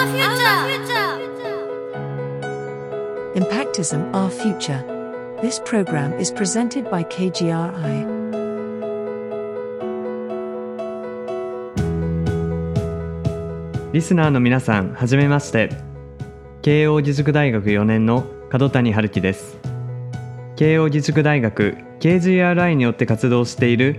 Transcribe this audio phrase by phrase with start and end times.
[0.00, 0.60] the future.
[3.34, 4.82] Impactism Our Future.
[5.42, 8.20] This program is presented by KGRI.
[13.92, 15.68] リスナーの皆さんはじめまして
[16.62, 19.58] 慶應義塾大学4年の角谷春樹です
[20.54, 23.98] 慶應義塾大学 KGRI によって活動している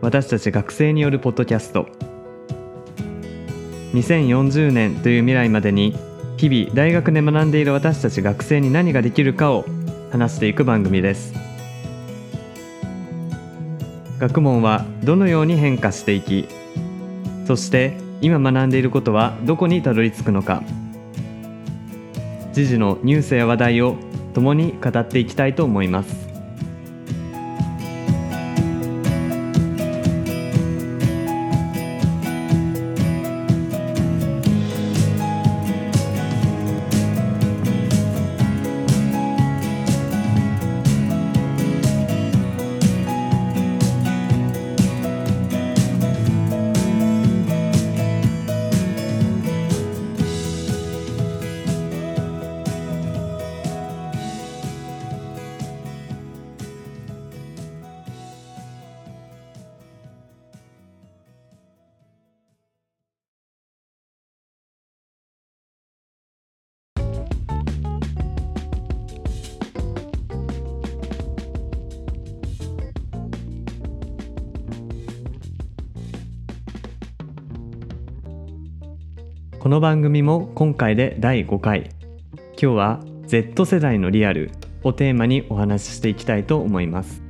[0.00, 1.86] 私たち学生によるポッドキャスト
[3.94, 5.94] 2040年という未来までに
[6.36, 9.64] 日々大学で学んでいる私たち学生に何ができるかを
[10.10, 11.34] 話していく番組です。
[14.18, 16.48] 学問はどのように変化していき
[17.46, 20.62] そして今学んでいることはどこにたどり着くのか。
[22.52, 23.96] 時事のニュースや話題を
[24.34, 26.27] 共に語っていきたいと思います。
[79.68, 81.90] この番組も今回で第5回。
[82.52, 84.50] 今日は Z 世代のリアル
[84.82, 87.22] をテーマにお話ししていきたいと思います。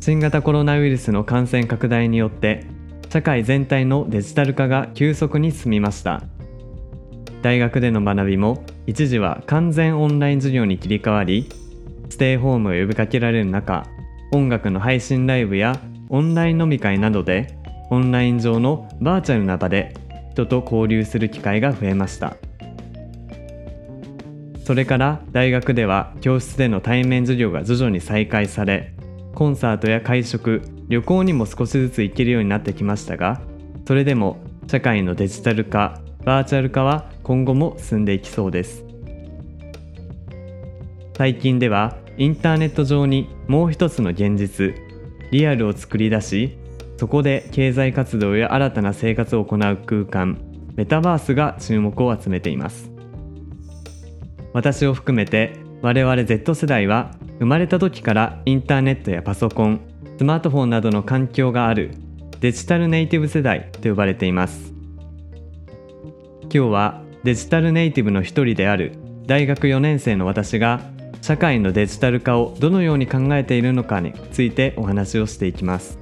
[0.00, 2.66] 新型コロナウイルスの感染拡大によって
[3.08, 6.24] 社会全体のデジタル化が急速に進みました。
[7.40, 11.48] 大学での学びも一時は完全オンライン授業に切り替わり
[12.08, 13.86] ステイホームを呼びかけられる中
[14.32, 17.61] 音楽の配信ライブやオンライン飲み会などで
[17.92, 19.94] オンライン上のバーチャルな場で
[20.30, 22.36] 人と交流する機会が増えました。
[24.64, 28.94] それから大学では教室での対面授業が徐々に再開され
[29.34, 33.42] コンサートや会食旅行にも少しずつ行けるようになってきましたが
[33.86, 34.38] それでも
[34.68, 38.86] 社会のデジタル化バーチャル化は今後も進んでいきそうです。
[41.18, 44.74] 最近ではインターネット上にもう一つの現実
[45.30, 46.61] リアルを作り出し
[47.02, 50.38] そこで経済活動や新たな生活を行う空間
[50.76, 52.92] メタバースが注目を集めています。
[54.52, 59.80] 私を含めて我々 Z 世代は生まれた時からインターネットやパソコン
[60.16, 61.90] スマートフォンなどの環境がある
[62.38, 64.72] デジタルネイティブ世代と呼ばれています。
[66.42, 68.92] 今日はデジタルネイティブの一人である
[69.26, 70.80] 大学4年生の私が
[71.20, 76.00] 社会のデジタル化をどのように考えているのかについてお話をしていきます。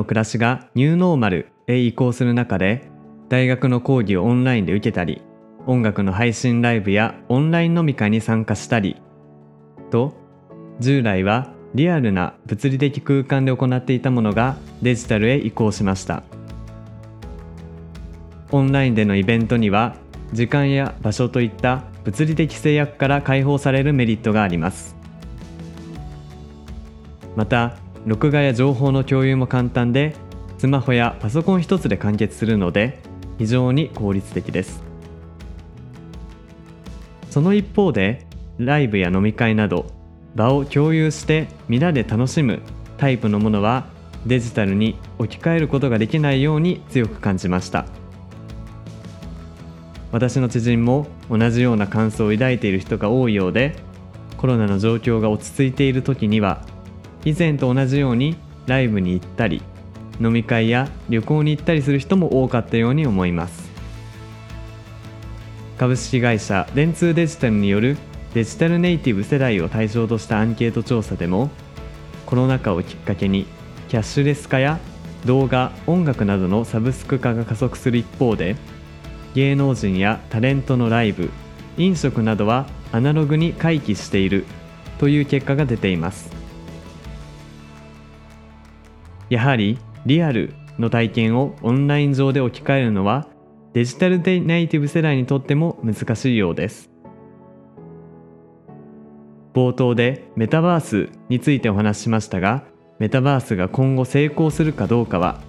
[0.00, 2.88] の暮らしがニューノーマルへ移行する中で
[3.28, 5.22] 大学の講義をオンラインで受けたり
[5.66, 8.96] 音楽の配信ライブやオンライン飲み会に参加したり
[9.90, 10.14] と
[10.80, 16.24] 従来はリアルな物理的空間で行っていたものがデジタルへ移行しました。
[18.50, 19.94] オンラインでのイベントには
[20.32, 24.96] 時間や場所といった物理的制約から解放されるメリットがあります。
[27.36, 30.14] また録画や情報の共有も簡単で
[30.58, 32.98] スマホやパソコン一つで完結するので
[33.38, 34.82] 非常に効率的です。
[37.30, 38.26] その一方で
[38.58, 39.86] ライブや飲み会など
[40.34, 42.60] 場を共有して皆で楽しむ
[42.98, 43.86] タイプのものは
[44.26, 47.86] デジタルに置き換えることができないように強く感じました。
[50.12, 53.76] 私の知人も同じような感想を抱いている人が多いようで
[54.36, 56.64] コロナの状況が落ち着いている時には
[57.24, 58.36] 以前と同じように
[58.66, 59.62] ライブに行ったり
[60.20, 63.70] 飲み会や旅行に行ったりする人も多かったように思います。
[65.78, 67.96] 株式会社電通デジタルによる
[68.34, 71.50] デジタルネイティブ世代を対象としたアンケート調査でも
[72.26, 73.46] コロナ禍をきっかけに
[73.88, 74.78] キャッシュレス化や
[75.24, 78.56] 動画音楽などのサブスク化が加速する一方で
[79.34, 81.30] 芸能人やタレントのライブ
[81.78, 84.44] 飲食などはアナログに回帰している
[84.98, 86.39] という結果が出ています。
[89.30, 93.28] やはりリアルの体験をオンライン上で置き換えるのは
[93.72, 96.90] デジタルネイティブ世代にとっても難しいようです。
[99.54, 102.64] 冒頭でメタバースについてお話ししましたが
[102.98, 105.40] メタバースが今後成功するかどうかは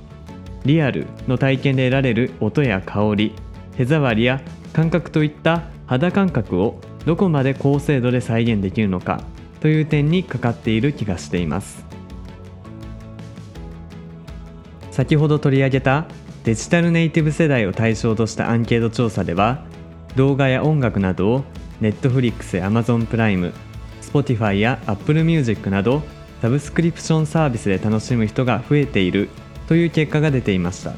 [0.66, 3.34] リアルの体験で得られる音や香り
[3.78, 4.42] 手触りや
[4.74, 9.24] 感覚といった肌感覚をどこまで高精度で再現できるのか
[9.60, 11.86] という点にかかっている気がしています。
[15.02, 16.06] 先ほど取り上げた
[16.44, 19.66] デジタルネイティブ世代を対象としたアンケート調査では
[20.16, 21.44] 動画や音楽などを
[21.82, 23.52] Netflix や Amazon プライム
[24.04, 26.04] Spotify や Apple Music など
[26.44, 29.30] サブスクリプションサービスで楽しむ人が増えている
[29.68, 30.94] という結果が出ていました。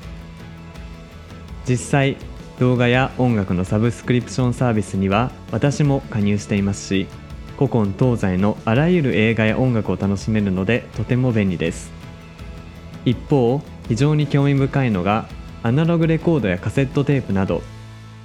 [1.65, 2.17] 実際
[2.59, 7.07] 動画や音楽のサブスクリプションサービスには私も加入していますし
[7.55, 11.89] 古今東西のあらゆる映画や音楽を楽しめるのでとても便利です。
[13.05, 15.27] 一方非常に興味深いのが
[15.61, 17.61] アナログレコードやカセットテープなど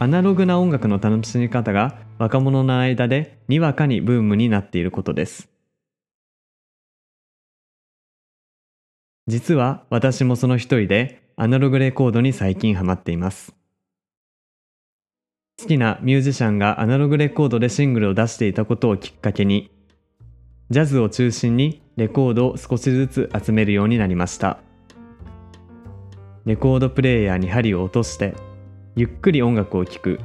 [0.00, 5.48] アナログな音楽の楽しみ方が若者の間でにわかにブームになっていることです。
[9.26, 13.54] 実は私もその一人でアナログレコードに最近ハマっています。
[15.60, 19.70] 好きなミュージシャンがアナログレコードでシングルを出していたことをきっかけに
[20.70, 24.60] ジャズを中心にレコードを少しずつ集めるようになりました。
[26.48, 28.32] レコードプレーヤーに針を落として
[28.96, 30.18] ゆっくり音楽を聴く。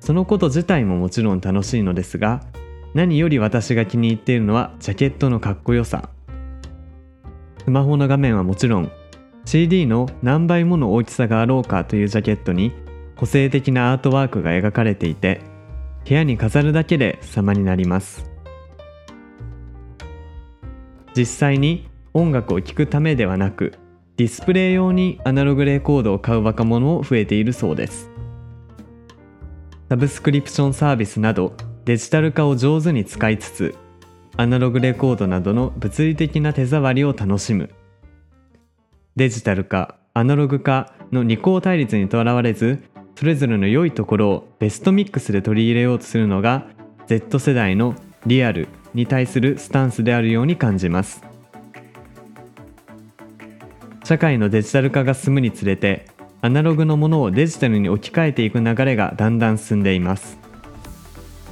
[0.00, 2.42] そのこと自体ももちろん楽しいのですが
[2.92, 6.10] 何より私が気に入っているのはジャケットのかっこよさ。
[7.64, 8.92] スマホの画面はもちろん
[9.46, 12.72] CD の何倍もの大きさがあろうかというジャケットに
[13.16, 15.40] 個性的なアートワークが描かれていて
[16.06, 18.30] 部屋に飾るだけで様になります。
[21.16, 23.72] 実際に音楽を聴くためではなく
[24.18, 28.10] ディスプレイ用にアナログレコードを買う若者も増えているそうです。
[29.88, 31.54] サブスクリプションサービスなど
[31.86, 33.74] デジタル化を上手に使いつつ
[34.36, 37.70] アナログレコードなどの物理的な手触りを楽しむ。
[39.16, 42.82] デジタル化アナログ化の二項対立にとらわれず
[43.14, 46.66] それぞれの良いところをベストミックスで取り入れようとするのが
[47.06, 47.94] Z 世代の
[48.26, 51.31] リアルに対するスタンスであるように感じます。
[54.12, 56.04] 社会のデジタル化が進むにつれて
[56.42, 60.36] アナログのものをデジタルに置き換えていく流れがだんだん進んでいます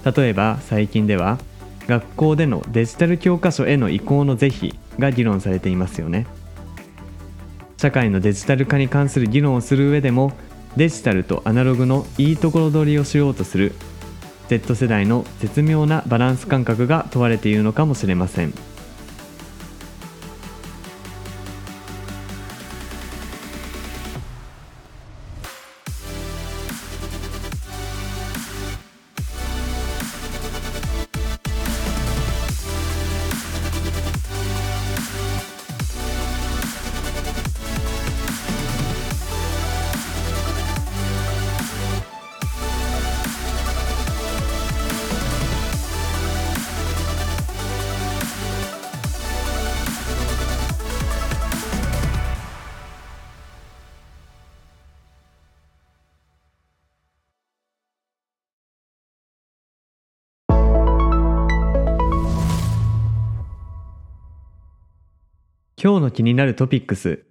[0.05, 1.39] 例えば最近では
[1.87, 6.27] 学校でのデジタル教科書への移行の是非が議論されていますよね
[7.79, 10.35] 社会のデジタル化に関する議論をする上でも
[10.77, 13.73] デジタルとアナログのいいところ取りをしようとする
[14.49, 18.53] Z 世代の絶妙なバランス感覚が問われているのかもしれません。
[65.83, 67.25] 今日の気になるトピックス。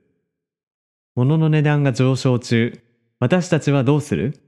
[1.14, 2.82] 物の値段が上昇中。
[3.20, 4.42] 私たちはどうする？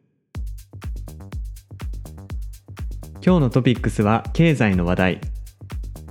[3.23, 5.21] 今日のトピックスは経済の話題。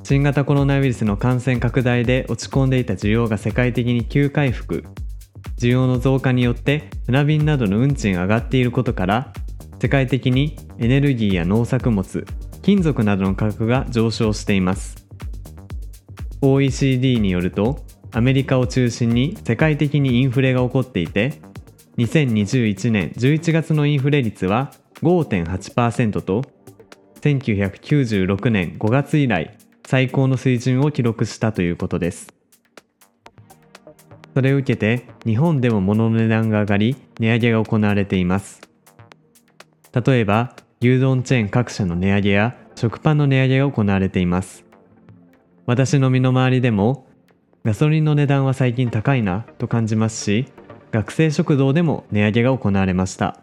[0.05, 4.85] 新型コロナウイルスの感染拡大で落ち込んでいた需要が世界的に急回復。
[5.59, 9.33] 需要の増加によって船便などの運賃が上がっていることから
[9.83, 12.25] 世界的にエネルギーや農作物
[12.63, 15.00] 金属などの価格が上昇しています
[16.43, 21.41] OECD によるとアメリカを中心に世界的にインフレが起こっていて
[21.99, 26.43] 2021年11月のインフレ率は5.8%と
[27.21, 29.57] 1996年5月以来
[29.87, 32.33] 最高の水準を記録したということです。
[34.33, 38.61] それを受けて日本でも物の値段が上がり値上げが行われています。
[39.93, 44.70] 例えば牛丼チェーン各社の値上げや食パンの値上げが行われています。
[45.71, 47.07] 私の身の回りでも
[47.65, 50.47] ガソリンの値段は最近高いなと感じますし
[50.91, 53.39] 学生食堂でも値上げが行われました。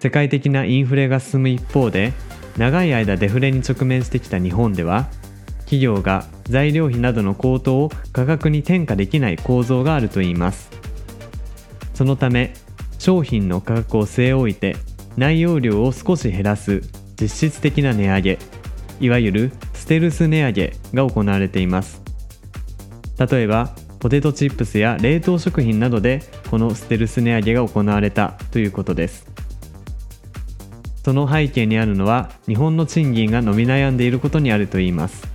[0.00, 2.12] 世界的なインフレが進む一方で
[2.58, 5.08] 長い間デフレに直面してきた日本では
[5.60, 10.68] 企業が材料費などの高騰を価格に転嫁できない構造があるといいます。
[11.94, 12.52] そのため
[12.98, 14.76] 商品の価格を据え置いて
[15.16, 16.82] 内容量を少し減らす
[17.18, 18.38] 実質的な値上げ
[19.00, 19.52] いわゆる
[19.90, 22.00] テルス値上げが行われています。
[23.18, 29.26] 例えばポテトチップスや冷凍食品などでこのステルス値上げが行われたということです。
[31.04, 35.26] その背景にあるのは日本の賃金が伸び悩んでいることにあるといいます。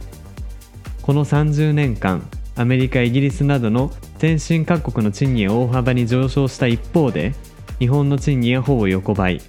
[1.02, 7.34] この30年間アメリカイギリスなどの先進各国の賃金は大幅に上昇した一方で
[7.80, 9.42] 日本の賃金はほぼ横ばい。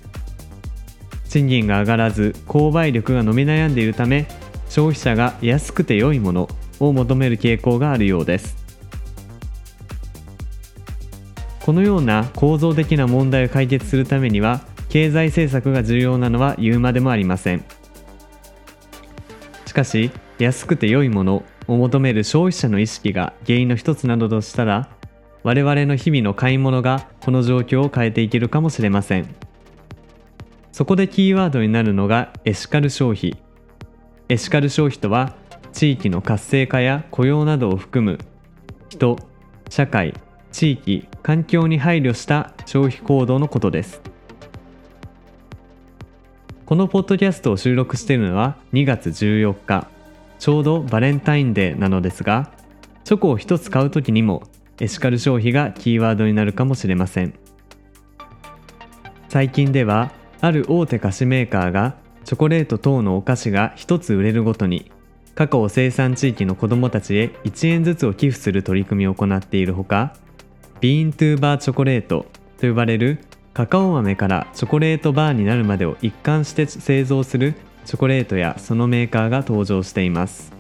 [1.29, 4.27] 賃金が上がらず購買力が伸び悩んでいるため
[4.69, 6.49] 消費者が安くて良いもの
[6.81, 8.57] を求める傾向があるようです。
[11.65, 17.65] このような構造的な問題を解決するためには経済政策が重要なのは言うまでもありません。
[19.67, 24.89] しかし安くて良いものを求める消費者の意識が原因の一つなどとしたら
[25.43, 29.35] 我々の日々の買い物がこの状況を変えていけるかもしれません。
[30.73, 33.37] そこでキーワードになるのがエシカル消費。
[34.29, 35.35] エシカル消費とは
[35.73, 38.19] 地域の活性化や雇用などを含む
[38.89, 39.19] 人
[39.69, 40.15] 社会
[40.51, 44.01] 地域環境に配慮した消費行動のことです。
[46.65, 49.87] このポッドキャストを収録しているのは2月14日
[50.41, 52.51] ちょうどバレンタインデーなのですが
[53.05, 54.43] チョコを1つ買う時にも
[54.81, 57.35] エシカル消費がキーワードになるかもしれません。
[59.29, 61.95] 最近ではある大手菓子メーカーが
[62.27, 64.91] チョコレート等のお菓子が1つ売れるごとに
[65.37, 70.13] カカオ生産地域の子どもたちへ1円ずつを寄付する取り組みを行っているほか
[70.81, 72.27] ビーントゥーバーチョコレート
[72.61, 73.21] と呼ばれる
[73.55, 77.55] カカオ豆からチョコレートバーになるまでを一貫して製造する
[77.85, 80.53] チョコレートやそのメーカーが登場しています。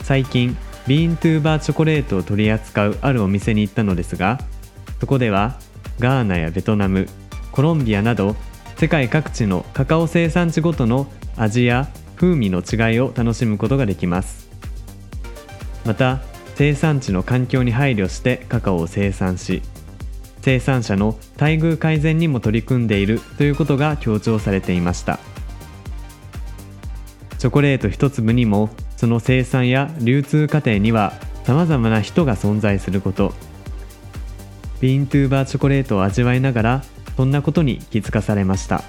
[0.00, 0.56] 最近
[0.86, 4.38] ビーントゥーバーチョコレートを取り扱うあるお店に行ったのですが
[5.00, 5.58] そこでは
[5.98, 7.08] ガーナやベトナム
[7.50, 8.36] コロンビアなど
[8.76, 11.06] 世界各地のカカオ生産地ごとの
[11.36, 14.50] 味や風味の違いを楽しむことができます。
[15.86, 16.20] また
[16.56, 19.62] 生産地の環境に配慮してカカオを生産し
[20.42, 25.18] 生産者の待遇改善にも取り組んでいるということが強調されていました。
[27.38, 31.14] チョコレート一粒にもその生産や流通過程には
[31.44, 33.32] さまざまな人が存在すること。
[34.80, 36.84] ビーントゥーバーチョコレートを味わいながら
[37.16, 38.82] そんなことに気づかされました。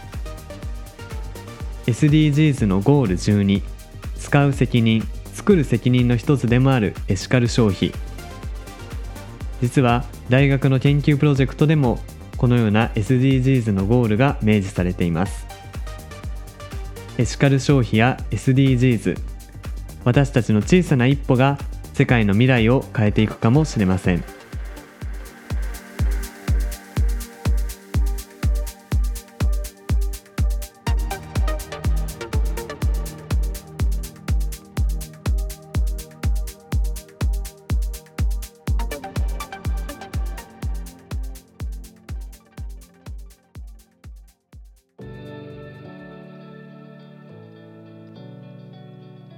[1.85, 3.61] SDGs のゴール12
[4.19, 7.93] 使う責任作る責任の一つでもあるエシカル消費。
[9.61, 11.99] 実は大学の研究プロジェクトでも
[12.35, 15.47] このような SDGs のゴールが明示されています。
[17.17, 19.17] エシカル消費や SDGs
[20.03, 21.57] 私たちの小さな一歩が
[21.93, 24.36] 世界の未来を変えていくかもしれません。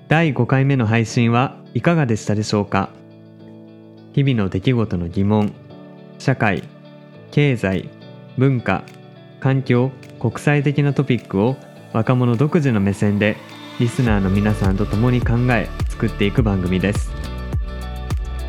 [0.09, 2.89] 第5回目の配信はいかがでしたでしょうか？
[4.13, 5.53] 日々の出来事の疑問
[6.17, 6.63] 社会
[7.29, 7.89] 経済
[8.35, 8.83] 文化
[9.39, 11.57] 環境国際的なトピックを
[11.93, 13.37] 若者独自の目線で
[13.79, 17.11] リスナーの皆さんと共に考え作っていく番組です。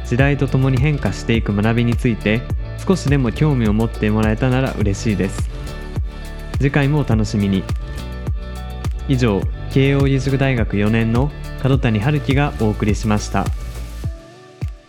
[0.06, 2.40] 時代とともに変化していく学びについて
[2.78, 5.50] 少しでも興味を持ってもらえたなら嬉しいです。
[6.56, 7.64] 次回もお楽しみに。
[9.08, 13.44] 以上慶應義塾大学4年の角谷春樹がお送りしました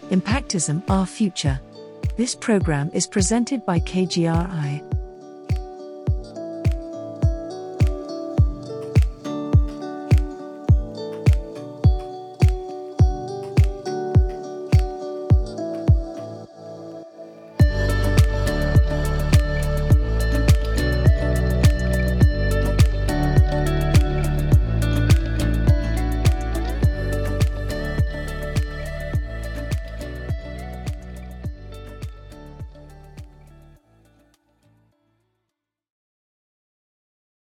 [0.09, 1.59] Impactism Our Future.
[2.17, 5.00] This program is presented by KGRI.